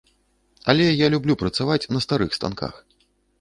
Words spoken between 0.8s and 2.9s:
я люблю працаваць на старых станках.